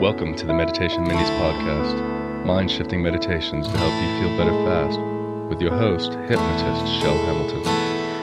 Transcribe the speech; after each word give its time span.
Welcome 0.00 0.34
to 0.36 0.46
the 0.46 0.54
Meditation 0.54 1.04
Minis 1.04 1.28
podcast, 1.38 2.46
mind 2.46 2.70
shifting 2.70 3.02
meditations 3.02 3.66
to 3.66 3.76
help 3.76 3.92
you 3.92 4.18
feel 4.18 4.34
better 4.38 4.64
fast, 4.64 4.98
with 5.50 5.60
your 5.60 5.76
host, 5.76 6.12
hypnotist 6.12 7.02
Chel 7.02 7.18
Hamilton. 7.26 7.62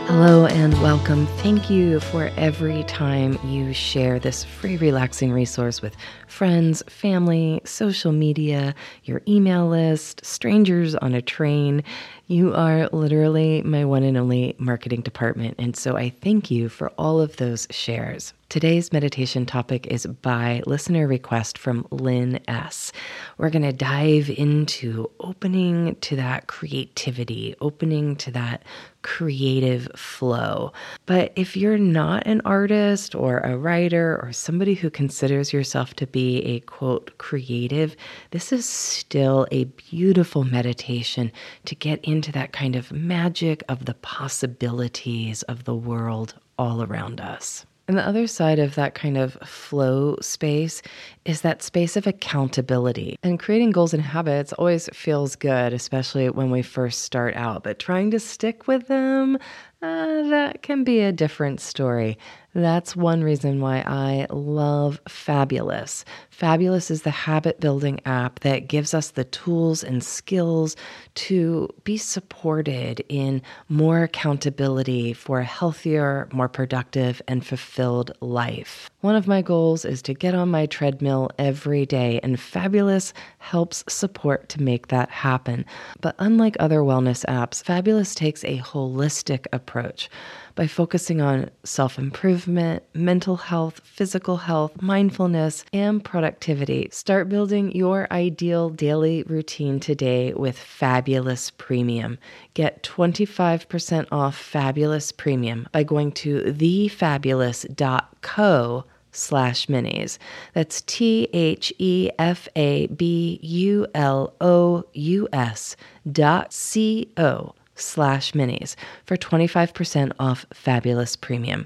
Hello 0.07 0.47
and 0.47 0.73
welcome. 0.81 1.27
Thank 1.37 1.69
you 1.69 1.99
for 1.99 2.31
every 2.35 2.83
time 2.85 3.37
you 3.45 3.73
share 3.73 4.17
this 4.17 4.43
free, 4.43 4.77
relaxing 4.77 5.31
resource 5.31 5.79
with 5.79 5.95
friends, 6.27 6.81
family, 6.87 7.61
social 7.63 8.11
media, 8.11 8.73
your 9.03 9.21
email 9.27 9.67
list, 9.67 10.25
strangers 10.25 10.95
on 10.95 11.13
a 11.13 11.21
train. 11.21 11.83
You 12.29 12.53
are 12.53 12.89
literally 12.89 13.61
my 13.61 13.85
one 13.85 14.03
and 14.03 14.17
only 14.17 14.53
marketing 14.57 14.99
department. 14.99 15.55
And 15.59 15.77
so 15.77 15.95
I 15.95 16.09
thank 16.09 16.51
you 16.51 16.67
for 16.67 16.89
all 16.97 17.21
of 17.21 17.37
those 17.37 17.67
shares. 17.71 18.33
Today's 18.49 18.93
meditation 18.93 19.45
topic 19.45 19.87
is 19.87 20.05
by 20.05 20.61
listener 20.65 21.05
request 21.05 21.57
from 21.57 21.85
Lynn 21.91 22.39
S. 22.47 22.93
We're 23.37 23.49
going 23.49 23.63
to 23.63 23.73
dive 23.73 24.29
into 24.29 25.11
opening 25.19 25.95
to 25.95 26.15
that 26.15 26.47
creativity, 26.47 27.55
opening 27.59 28.15
to 28.17 28.31
that 28.31 28.63
creative 29.01 29.89
flow. 29.95 30.71
But 31.05 31.33
if 31.35 31.57
you're 31.57 31.77
not 31.77 32.25
an 32.25 32.41
artist 32.45 33.15
or 33.15 33.39
a 33.39 33.57
writer 33.57 34.19
or 34.23 34.31
somebody 34.31 34.75
who 34.75 34.89
considers 34.89 35.51
yourself 35.51 35.93
to 35.95 36.07
be 36.07 36.41
a 36.43 36.61
quote 36.61 37.17
creative, 37.17 37.97
this 38.31 38.53
is 38.53 38.65
still 38.65 39.45
a 39.51 39.65
beautiful 39.65 40.45
meditation 40.45 41.33
to 41.65 41.75
get 41.75 41.99
into 42.17 42.31
that 42.31 42.51
kind 42.51 42.75
of 42.75 42.91
magic 42.91 43.63
of 43.69 43.85
the 43.85 43.93
possibilities 43.93 45.43
of 45.43 45.65
the 45.65 45.75
world 45.75 46.33
all 46.57 46.81
around 46.81 47.21
us. 47.21 47.63
And 47.87 47.95
the 47.95 48.05
other 48.05 48.25
side 48.25 48.57
of 48.57 48.73
that 48.73 48.95
kind 48.95 49.17
of 49.17 49.33
flow 49.45 50.17
space 50.19 50.81
is 51.25 51.41
that 51.41 51.61
space 51.61 51.95
of 51.95 52.07
accountability. 52.07 53.17
And 53.21 53.39
creating 53.39 53.69
goals 53.69 53.93
and 53.93 54.01
habits 54.01 54.51
always 54.53 54.89
feels 54.93 55.35
good, 55.35 55.73
especially 55.73 56.27
when 56.31 56.49
we 56.49 56.63
first 56.63 57.03
start 57.03 57.35
out. 57.35 57.63
But 57.63 57.77
trying 57.77 58.09
to 58.11 58.19
stick 58.19 58.67
with 58.67 58.87
them, 58.87 59.37
uh, 59.83 60.23
that 60.29 60.63
can 60.63 60.83
be 60.83 61.01
a 61.01 61.11
different 61.11 61.61
story. 61.61 62.17
That's 62.57 62.95
one 62.95 63.23
reason 63.23 63.61
why 63.61 63.83
I 63.85 64.25
love 64.31 64.99
Fabulous. 65.07 66.03
Fabulous 66.31 66.89
is 66.89 67.03
the 67.03 67.11
habit 67.11 67.59
building 67.59 67.99
app 68.03 68.39
that 68.39 68.67
gives 68.67 68.95
us 68.95 69.11
the 69.11 69.25
tools 69.25 69.83
and 69.83 70.03
skills 70.03 70.75
to 71.13 71.69
be 71.83 71.97
supported 71.97 73.03
in 73.09 73.43
more 73.69 74.01
accountability 74.01 75.13
for 75.13 75.39
a 75.39 75.45
healthier, 75.45 76.27
more 76.33 76.49
productive, 76.49 77.21
and 77.27 77.45
fulfilled 77.45 78.11
life. 78.21 78.89
One 79.01 79.15
of 79.15 79.27
my 79.27 79.43
goals 79.43 79.85
is 79.85 80.01
to 80.01 80.15
get 80.15 80.33
on 80.33 80.49
my 80.49 80.65
treadmill 80.65 81.29
every 81.37 81.85
day, 81.85 82.19
and 82.23 82.39
Fabulous 82.39 83.13
helps 83.37 83.83
support 83.87 84.49
to 84.49 84.63
make 84.63 84.87
that 84.87 85.11
happen. 85.11 85.63
But 86.01 86.15
unlike 86.17 86.57
other 86.59 86.79
wellness 86.79 87.23
apps, 87.25 87.63
Fabulous 87.63 88.15
takes 88.15 88.43
a 88.43 88.57
holistic 88.57 89.45
approach 89.53 90.09
by 90.57 90.67
focusing 90.67 91.21
on 91.21 91.49
self 91.63 91.97
improvement, 91.97 92.83
mental 92.93 93.37
health, 93.37 93.79
physical 93.85 94.35
health, 94.37 94.81
mindfulness, 94.81 95.63
and 95.71 96.03
productivity. 96.03 96.89
Start 96.91 97.29
building 97.29 97.71
your 97.73 98.11
ideal 98.11 98.69
daily 98.69 99.23
routine 99.23 99.79
today 99.79 100.33
with 100.33 100.57
Fabulous 100.57 101.51
Premium. 101.51 102.17
Get 102.55 102.83
25% 102.83 104.07
off 104.11 104.35
Fabulous 104.35 105.13
Premium 105.13 105.69
by 105.71 105.83
going 105.83 106.11
to 106.13 106.51
thefabulous.co 106.51 108.83
slash 109.11 109.67
minis. 109.67 110.17
That's 110.53 110.81
T 110.81 111.29
H 111.33 111.71
E 111.77 112.09
F 112.17 112.47
A 112.55 112.87
B 112.87 113.39
U 113.41 113.85
L 113.93 114.33
O 114.41 114.83
U 114.93 115.27
S 115.31 115.75
dot 116.11 116.51
C 116.51 117.11
O 117.17 117.53
slash 117.77 118.33
minis 118.33 118.75
for 119.05 119.17
25% 119.17 120.11
off 120.19 120.45
Fabulous 120.53 121.15
Premium. 121.15 121.65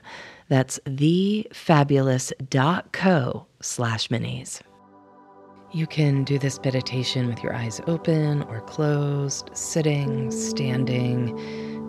That's 0.49 0.79
thefabulous.co 0.85 3.45
slash 3.61 4.07
minis. 4.09 4.61
You 5.73 5.87
can 5.87 6.25
do 6.25 6.37
this 6.37 6.59
meditation 6.65 7.27
with 7.27 7.41
your 7.41 7.55
eyes 7.55 7.79
open 7.87 8.43
or 8.43 8.59
closed, 8.61 9.49
sitting, 9.53 10.29
standing. 10.29 11.39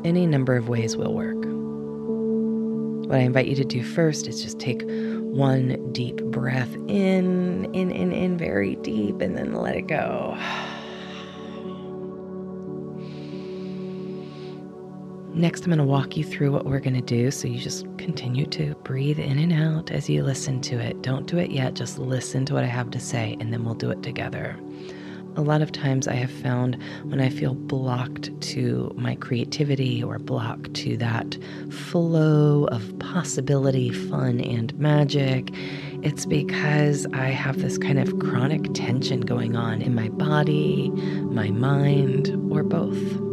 Any 0.05 0.25
number 0.25 0.55
of 0.55 0.69
ways 0.69 0.97
will 0.97 1.13
work. 1.13 1.37
What 3.09 3.19
I 3.19 3.25
invite 3.25 3.49
you 3.49 3.57
to 3.57 3.65
do 3.65 3.83
first 3.83 4.29
is 4.29 4.41
just 4.41 4.61
take 4.61 4.83
one 4.85 5.93
deep 5.93 6.23
breath 6.27 6.73
in, 6.87 7.65
in, 7.75 7.91
in, 7.91 8.13
in, 8.13 8.39
very 8.39 8.77
deep, 8.77 9.21
and 9.21 9.37
then 9.37 9.55
let 9.55 9.75
it 9.75 9.89
go. 9.89 10.39
Next, 15.35 15.61
I'm 15.61 15.69
going 15.69 15.79
to 15.79 15.85
walk 15.85 16.19
you 16.19 16.25
through 16.25 16.53
what 16.53 16.67
we're 16.67 16.79
going 16.79 16.95
to 16.95 17.01
do. 17.01 17.31
So 17.31 17.49
you 17.49 17.59
just 17.59 17.87
continue 17.97 18.45
to 18.47 18.75
breathe 18.85 19.19
in 19.19 19.39
and 19.39 19.51
out 19.51 19.91
as 19.91 20.11
you 20.11 20.23
listen 20.23 20.61
to 20.63 20.79
it. 20.79 21.01
Don't 21.01 21.27
do 21.27 21.39
it 21.39 21.51
yet, 21.51 21.73
just 21.73 21.99
listen 21.99 22.45
to 22.47 22.55
what 22.55 22.65
I 22.65 22.67
have 22.69 22.91
to 22.91 23.01
say, 23.01 23.39
and 23.41 23.51
then 23.51 23.65
we'll 23.65 23.75
do 23.75 23.91
it 23.91 24.03
together. 24.03 24.59
A 25.35 25.41
lot 25.41 25.63
of 25.63 25.73
times 25.73 26.07
I 26.07 26.13
have 26.13 26.31
found 26.31 26.77
when 27.05 27.19
I 27.19 27.31
feel 27.31 27.55
blocked 27.55 28.39
to 28.43 28.93
my 28.95 29.15
creativity 29.15 30.03
or 30.05 30.19
blocked 30.19 30.75
to 30.75 30.99
that 30.99 31.39
flow 31.71 32.65
of 32.65 32.99
possibility, 32.99 33.89
fun, 33.91 34.39
and 34.39 34.79
magic, 34.79 35.49
it's 36.03 36.27
because 36.27 37.07
I 37.15 37.29
have 37.29 37.63
this 37.63 37.79
kind 37.79 37.99
of 37.99 38.19
chronic 38.19 38.75
tension 38.75 39.23
going 39.23 39.57
on 39.57 39.81
in 39.81 39.95
my 39.95 40.11
body, 40.11 40.91
my 40.91 41.49
mind, 41.49 42.29
or 42.53 42.63
both. 42.63 43.32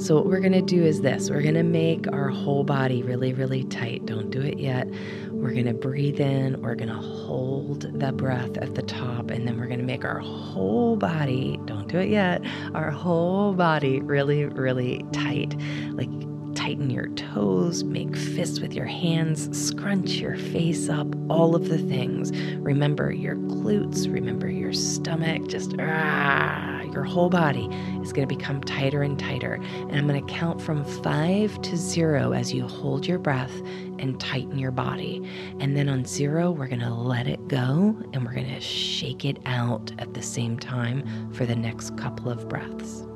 So, 0.00 0.14
what 0.14 0.24
we're 0.24 0.40
going 0.40 0.52
to 0.52 0.62
do 0.62 0.82
is 0.82 1.02
this 1.02 1.28
we're 1.28 1.42
going 1.42 1.54
to 1.56 1.62
make 1.62 2.10
our 2.10 2.30
whole 2.30 2.64
body 2.64 3.02
really, 3.02 3.34
really 3.34 3.64
tight. 3.64 4.06
Don't 4.06 4.30
do 4.30 4.40
it 4.40 4.58
yet. 4.58 4.88
We're 5.30 5.52
going 5.52 5.66
to 5.66 5.74
breathe 5.74 6.20
in, 6.20 6.60
we're 6.62 6.74
going 6.74 6.88
to 6.88 6.94
hold 6.94 7.82
the 8.00 8.10
breath 8.10 8.56
at 8.56 8.74
the 8.74 8.82
top, 8.82 9.30
and 9.30 9.46
then 9.46 9.58
we're 9.58 9.66
going 9.66 9.78
to 9.78 9.84
make 9.84 10.06
our 10.06 10.18
whole 10.18 10.96
body, 10.96 11.60
don't 11.66 11.86
do 11.86 11.98
it 11.98 12.08
yet, 12.08 12.42
our 12.74 12.90
whole 12.90 13.52
body 13.52 14.00
really, 14.00 14.46
really 14.46 15.04
tight. 15.12 15.54
Like, 15.90 16.08
tighten 16.54 16.90
your 16.90 17.08
toes, 17.08 17.84
make 17.84 18.16
fists 18.16 18.60
with 18.60 18.74
your 18.74 18.86
hands, 18.86 19.48
scrunch 19.56 20.12
your 20.12 20.36
face 20.36 20.88
up, 20.88 21.08
all 21.30 21.54
of 21.54 21.68
the 21.68 21.78
things. 21.78 22.32
Remember 22.56 23.12
your 23.12 23.36
glutes, 23.36 24.12
remember 24.12 24.48
your 24.48 24.72
stomach, 24.72 25.46
just 25.46 25.74
ah 25.78 26.80
your 26.92 27.04
whole 27.04 27.30
body 27.30 27.68
is 28.10 28.12
going 28.12 28.28
to 28.28 28.34
become 28.34 28.60
tighter 28.62 29.02
and 29.02 29.16
tighter. 29.16 29.54
And 29.54 29.94
I'm 29.94 30.08
going 30.08 30.26
to 30.26 30.32
count 30.32 30.60
from 30.60 30.84
five 30.84 31.62
to 31.62 31.76
zero 31.76 32.32
as 32.32 32.52
you 32.52 32.66
hold 32.66 33.06
your 33.06 33.20
breath 33.20 33.52
and 34.00 34.18
tighten 34.18 34.58
your 34.58 34.72
body. 34.72 35.22
And 35.60 35.76
then 35.76 35.88
on 35.88 36.04
zero, 36.04 36.50
we're 36.50 36.66
going 36.66 36.80
to 36.80 36.92
let 36.92 37.28
it 37.28 37.46
go 37.46 37.96
and 38.12 38.24
we're 38.24 38.34
going 38.34 38.52
to 38.52 38.60
shake 38.60 39.24
it 39.24 39.38
out 39.46 39.92
at 40.00 40.12
the 40.14 40.22
same 40.22 40.58
time 40.58 41.30
for 41.32 41.46
the 41.46 41.54
next 41.54 41.96
couple 41.96 42.32
of 42.32 42.48
breaths. 42.48 43.06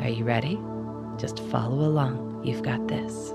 Are 0.00 0.10
you 0.10 0.24
ready? 0.24 0.60
Just 1.18 1.40
follow 1.44 1.86
along. 1.86 2.42
You've 2.44 2.62
got 2.62 2.86
this. 2.86 3.32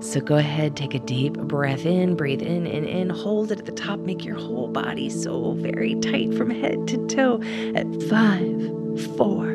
So 0.00 0.20
go 0.20 0.36
ahead, 0.36 0.74
take 0.74 0.94
a 0.94 0.98
deep 1.00 1.34
breath 1.34 1.84
in, 1.84 2.16
breathe 2.16 2.42
in 2.42 2.66
and 2.66 2.86
in, 2.86 3.10
hold 3.10 3.52
it 3.52 3.58
at 3.58 3.66
the 3.66 3.72
top, 3.72 3.98
make 4.00 4.24
your 4.24 4.36
whole 4.36 4.68
body 4.68 5.10
so 5.10 5.52
very 5.52 5.94
tight 5.96 6.34
from 6.34 6.50
head 6.50 6.88
to 6.88 7.06
toe 7.08 7.42
at 7.74 7.86
five 8.04 8.84
four, 9.16 9.54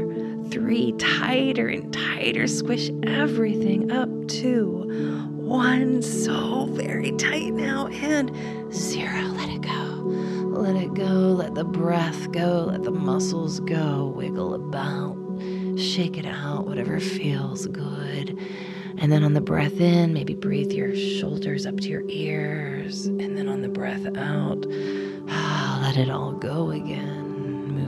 three, 0.69 0.91
tighter 1.00 1.68
and 1.68 1.91
tighter. 1.91 2.46
Squish 2.46 2.91
everything 3.02 3.90
up. 3.90 4.07
Two, 4.28 4.84
one, 5.35 6.00
so 6.03 6.68
very 6.68 7.12
tight 7.13 7.53
now. 7.53 7.88
And 7.88 8.31
zero, 8.72 9.24
let 9.29 9.50
it 9.50 9.62
go. 9.62 10.03
Let 10.61 10.76
it 10.76 10.94
go. 10.94 11.34
Let 11.34 11.55
the 11.55 11.64
breath 11.64 12.32
go. 12.32 12.66
Let 12.70 12.84
the 12.84 12.91
muscles 12.91 13.59
go. 13.61 14.14
Wiggle 14.16 14.53
about. 14.53 15.17
Shake 15.79 16.20
it 16.20 16.28
out, 16.28 16.67
whatever 16.67 16.99
feels 16.99 17.66
good. 17.66 18.38
And 18.99 19.11
then 19.11 19.23
on 19.23 19.34
the 19.34 19.41
breath 19.41 19.82
in, 19.82 20.14
maybe 20.14 20.35
breathe 20.35 20.72
your 20.72 20.96
shoulders 20.96 21.66
up 21.66 21.79
to 21.79 21.88
your 21.88 22.03
ears. 22.09 23.08
And 23.08 23.35
then 23.35 23.49
on 23.49 23.64
the 23.64 23.70
breath 23.70 24.05
out, 24.16 24.67
let 25.82 25.97
it 25.97 26.11
all 26.11 26.34
go 26.34 26.70
again 26.70 27.29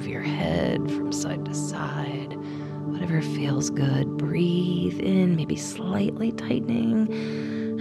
move 0.01 0.07
your 0.07 0.21
head 0.21 0.79
from 0.89 1.11
side 1.11 1.45
to 1.45 1.53
side, 1.53 2.35
whatever 3.01 3.21
feels 3.33 3.71
good. 3.71 4.15
Breathe 4.15 4.99
in, 4.99 5.35
maybe 5.35 5.55
slightly 5.55 6.31
tightening, 6.33 7.11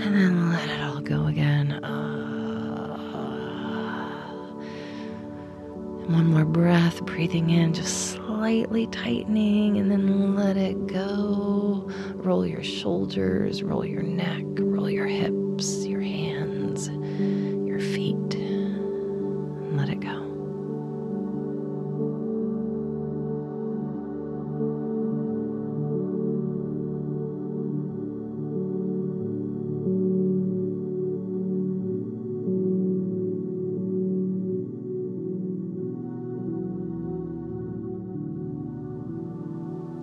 and 0.00 0.16
then 0.16 0.50
let 0.50 0.66
it 0.70 0.80
all 0.80 1.02
go 1.02 1.26
again. 1.26 1.72
Uh, 1.84 2.96
one 6.06 6.24
more 6.24 6.46
breath, 6.46 7.04
breathing 7.04 7.50
in, 7.50 7.74
just 7.74 8.12
slightly 8.12 8.86
tightening, 8.86 9.76
and 9.76 9.90
then 9.90 10.34
let 10.34 10.56
it 10.56 10.86
go. 10.86 11.86
Roll 12.14 12.46
your 12.46 12.62
shoulders, 12.62 13.62
roll 13.62 13.84
your 13.84 14.02
neck, 14.02 14.42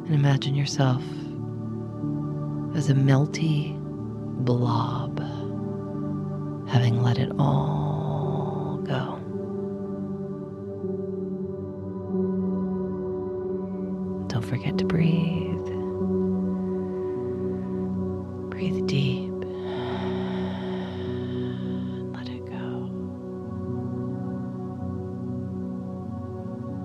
And 0.07 0.15
imagine 0.15 0.55
yourself 0.55 1.03
as 2.75 2.89
a 2.89 2.93
melty 2.93 3.77
blob, 4.45 5.19
having 6.69 7.01
let 7.03 7.17
it 7.17 7.29
all 7.37 8.79
go. 8.85 9.19
Don't 14.29 14.45
forget 14.45 14.77
to 14.77 14.85
breathe. 14.85 15.46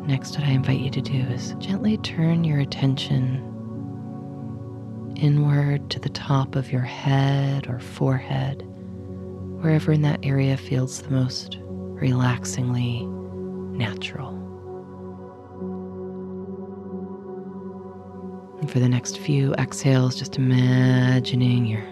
Next, 0.07 0.37
what 0.37 0.47
I 0.47 0.51
invite 0.51 0.81
you 0.81 0.91
to 0.91 1.01
do 1.01 1.19
is 1.19 1.55
gently 1.59 1.97
turn 1.99 2.43
your 2.43 2.59
attention 2.59 3.49
inward 5.17 5.89
to 5.91 6.01
the 6.01 6.09
top 6.09 6.57
of 6.57 6.73
your 6.73 6.83
head 6.83 7.69
or 7.69 7.79
forehead, 7.79 8.63
wherever 9.61 9.93
in 9.93 10.03
that 10.03 10.19
area 10.25 10.57
feels 10.57 11.03
the 11.03 11.11
most 11.11 11.59
relaxingly 11.63 13.07
natural. 13.77 14.31
And 18.61 18.69
for 18.69 18.81
the 18.81 18.89
next 18.89 19.19
few 19.19 19.55
exhales, 19.55 20.17
just 20.17 20.37
imagining 20.37 21.67
your 21.67 21.85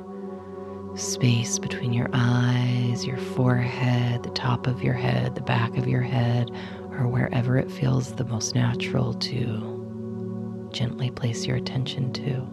space 0.96 1.60
between 1.60 1.92
your 1.92 2.10
eyes, 2.12 3.06
your 3.06 3.16
forehead, 3.16 4.24
the 4.24 4.30
top 4.30 4.66
of 4.66 4.82
your 4.82 4.94
head, 4.94 5.36
the 5.36 5.40
back 5.40 5.76
of 5.76 5.86
your 5.86 6.02
head, 6.02 6.50
or 7.00 7.08
wherever 7.08 7.56
it 7.56 7.70
feels 7.70 8.12
the 8.12 8.24
most 8.26 8.54
natural 8.54 9.14
to 9.14 10.68
gently 10.70 11.10
place 11.10 11.46
your 11.46 11.56
attention 11.56 12.12
to. 12.12 12.46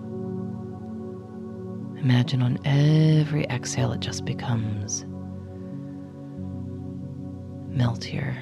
Imagine 2.00 2.42
on 2.42 2.58
every 2.64 3.44
exhale 3.46 3.92
it 3.92 4.00
just 4.00 4.24
becomes 4.24 5.04
meltier, 7.76 8.38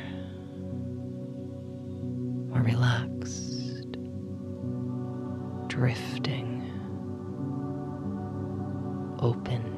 more 2.50 2.62
relaxed, 2.62 3.98
drifting, 5.68 6.62
open. 9.20 9.72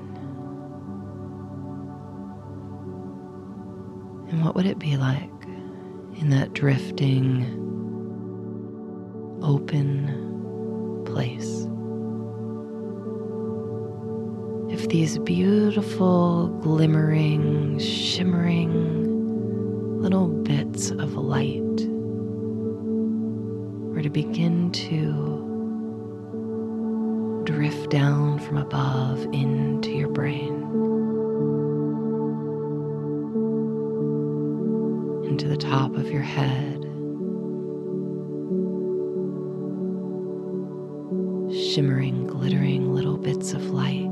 And 4.30 4.44
what 4.44 4.56
would 4.56 4.66
it 4.66 4.78
be 4.78 4.98
like 4.98 5.37
in 6.20 6.30
that 6.30 6.54
drifting, 6.54 7.46
open 9.42 11.04
place? 11.06 11.68
if 14.78 14.90
these 14.90 15.18
beautiful, 15.20 16.50
glimmering, 16.62 17.80
shimmering 17.80 19.02
little 20.00 20.28
bits 20.28 20.92
of 20.92 21.16
light 21.16 21.62
were 23.92 24.04
to 24.04 24.10
begin 24.10 24.72
to 24.72 25.44
drift 27.46 27.90
down 27.90 28.38
from 28.40 28.58
above 28.58 29.24
into 29.34 29.90
your 29.92 30.10
brain, 30.10 30.62
into 35.38 35.50
the 35.50 35.70
top 35.70 35.96
of 35.96 36.10
your 36.10 36.24
head. 36.24 36.82
Shimmering, 41.54 42.26
glittering 42.26 42.92
little 42.96 43.18
bits 43.18 43.54
of 43.54 43.70
light 43.70 44.10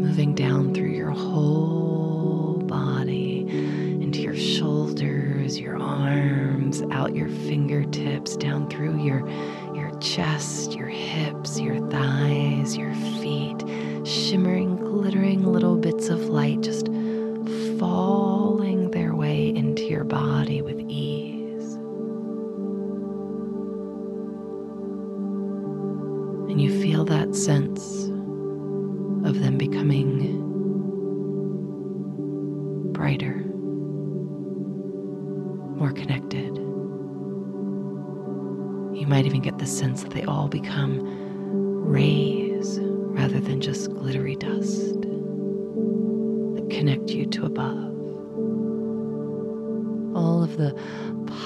moving 0.00 0.34
down 0.34 0.72
through 0.72 0.92
your 0.92 1.10
whole 1.10 2.62
body, 2.64 3.40
into 4.00 4.22
your 4.22 4.34
shoulders, 4.34 5.60
your 5.60 5.76
arms, 5.76 6.80
out 6.90 7.14
your 7.14 7.28
fingertips, 7.28 8.34
down 8.38 8.66
through 8.70 8.98
your, 8.98 9.28
your 9.74 9.94
chest, 10.00 10.72
your 10.72 10.88
hips, 10.88 11.60
your 11.60 11.86
thighs, 11.90 12.78
your 12.78 12.94
And 26.56 26.62
you 26.62 26.80
feel 26.80 27.04
that 27.04 27.34
sense 27.34 28.04
of 29.28 29.40
them 29.40 29.58
becoming 29.58 30.40
brighter, 32.94 33.44
more 35.76 35.92
connected. 35.92 36.56
You 38.96 39.06
might 39.06 39.26
even 39.26 39.42
get 39.42 39.58
the 39.58 39.66
sense 39.66 40.02
that 40.02 40.12
they 40.12 40.24
all 40.24 40.48
become 40.48 41.02
rays 41.84 42.78
rather 42.80 43.38
than 43.38 43.60
just 43.60 43.90
glittery 43.90 44.36
dust 44.36 45.02
that 46.54 46.66
connect 46.70 47.10
you 47.10 47.26
to 47.26 47.44
above. 47.44 47.92
All 50.16 50.42
of 50.42 50.56
the 50.56 50.74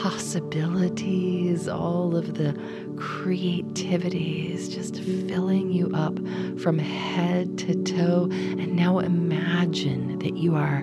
possibilities, 0.02 1.69
all 1.69 2.17
of 2.17 2.35
the 2.35 2.58
creativity 2.97 4.50
is 4.50 4.75
just 4.75 4.97
filling 4.97 5.70
you 5.70 5.91
up 5.93 6.19
from 6.58 6.79
head 6.79 7.58
to 7.58 7.75
toe. 7.82 8.26
And 8.31 8.75
now 8.75 9.00
imagine 9.00 10.19
that 10.20 10.38
you 10.38 10.55
are 10.55 10.82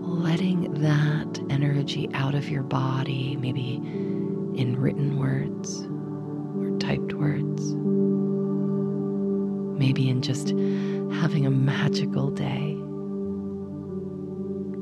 letting 0.00 0.82
that 0.82 1.40
energy 1.48 2.08
out 2.12 2.34
of 2.34 2.48
your 2.48 2.64
body, 2.64 3.36
maybe 3.36 3.76
in 3.76 4.76
written 4.76 5.16
words 5.16 5.82
or 6.58 6.76
typed 6.80 7.12
words, 7.12 7.72
maybe 9.78 10.08
in 10.08 10.22
just 10.22 10.48
having 11.20 11.46
a 11.46 11.50
magical 11.50 12.30
day. 12.30 12.79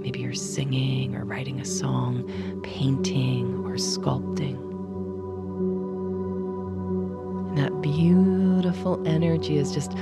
Maybe 0.09 0.21
you're 0.21 0.33
singing 0.33 1.15
or 1.15 1.27
writing 1.27 1.61
a 1.61 1.67
song, 1.67 2.25
painting 2.63 3.63
or 3.67 3.75
sculpting 3.75 4.57
And 7.51 7.59
that 7.59 7.83
beautiful 7.83 9.07
energy 9.07 9.59
is 9.59 9.71
just 9.71 9.93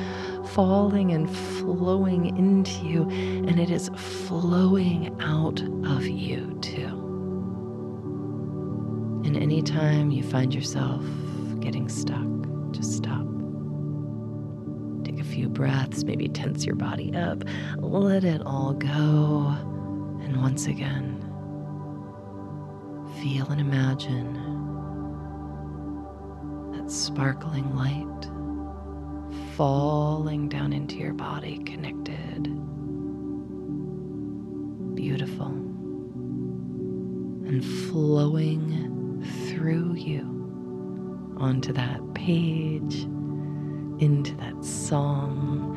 falling 0.54 1.10
and 1.10 1.28
flowing 1.28 2.36
into 2.36 2.86
you, 2.86 3.02
and 3.48 3.58
it 3.58 3.68
is 3.68 3.90
flowing 3.96 5.12
out 5.20 5.60
of 5.84 6.06
you 6.06 6.56
too. 6.62 7.02
And 9.24 9.36
anytime 9.36 10.12
you 10.12 10.22
find 10.22 10.54
yourself 10.54 11.02
getting 11.58 11.88
stuck, 11.88 12.28
just 12.70 12.92
stop. 12.92 13.26
Take 15.02 15.18
a 15.18 15.24
few 15.24 15.48
breaths, 15.48 16.04
maybe 16.04 16.28
tense 16.28 16.64
your 16.64 16.76
body 16.76 17.12
up, 17.12 17.42
let 17.78 18.22
it 18.22 18.40
all 18.46 18.72
go. 18.72 19.75
And 20.36 20.42
once 20.42 20.66
again, 20.66 21.18
feel 23.22 23.46
and 23.46 23.58
imagine 23.58 24.34
that 26.72 26.90
sparkling 26.90 27.74
light 27.74 28.04
falling 29.56 30.50
down 30.50 30.74
into 30.74 30.96
your 30.96 31.14
body, 31.14 31.56
connected. 31.64 32.42
Beautiful. 34.94 35.46
And 37.46 37.64
flowing 37.64 39.24
through 39.48 39.94
you 39.94 40.20
onto 41.38 41.72
that 41.72 42.12
page, 42.12 43.04
into 44.00 44.36
that 44.36 44.62
song, 44.62 45.74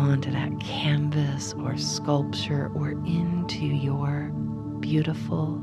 onto 0.00 0.30
that 0.30 0.58
canvas 0.60 1.52
or 1.58 1.76
sculpture, 1.76 2.70
or 2.74 2.92
into 2.92 3.66
your 3.66 4.30
beautiful, 4.80 5.58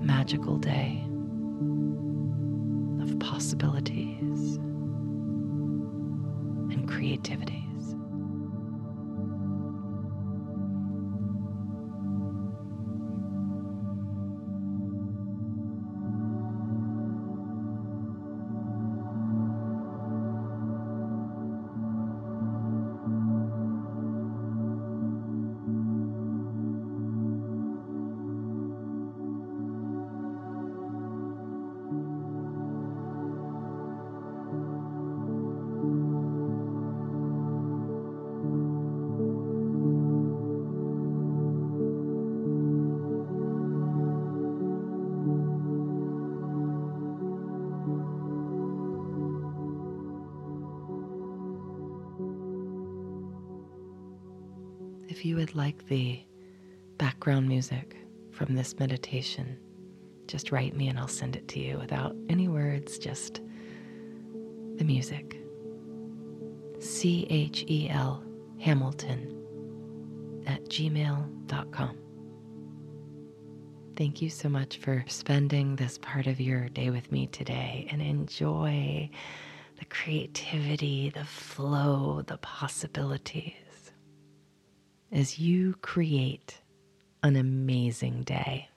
magical 0.00 0.56
day 0.56 1.04
of 3.02 3.18
possibilities 3.20 4.56
and 6.72 6.88
creativity. 6.88 7.63
If 55.14 55.24
you 55.24 55.36
would 55.36 55.54
like 55.54 55.86
the 55.86 56.20
background 56.98 57.46
music 57.46 57.96
from 58.32 58.56
this 58.56 58.76
meditation, 58.80 59.56
just 60.26 60.50
write 60.50 60.74
me 60.74 60.88
and 60.88 60.98
I'll 60.98 61.06
send 61.06 61.36
it 61.36 61.46
to 61.50 61.60
you 61.60 61.78
without 61.78 62.16
any 62.28 62.48
words, 62.48 62.98
just 62.98 63.40
the 64.74 64.82
music. 64.82 65.36
C 66.80 67.28
H 67.30 67.64
E 67.68 67.88
L 67.90 68.24
Hamilton 68.58 70.42
at 70.48 70.64
gmail.com. 70.64 71.98
Thank 73.96 74.20
you 74.20 74.30
so 74.30 74.48
much 74.48 74.78
for 74.78 75.04
spending 75.06 75.76
this 75.76 75.96
part 75.98 76.26
of 76.26 76.40
your 76.40 76.68
day 76.70 76.90
with 76.90 77.12
me 77.12 77.28
today 77.28 77.86
and 77.88 78.02
enjoy 78.02 79.08
the 79.78 79.84
creativity, 79.84 81.10
the 81.10 81.24
flow, 81.24 82.22
the 82.26 82.38
possibilities 82.38 83.54
as 85.12 85.38
you 85.38 85.74
create 85.82 86.60
an 87.22 87.36
amazing 87.36 88.22
day. 88.22 88.68